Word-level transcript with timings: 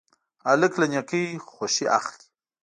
هلک 0.47 0.73
له 0.81 0.85
نیکۍ 0.91 1.25
خوښي 1.51 1.85
اخلي. 1.97 2.25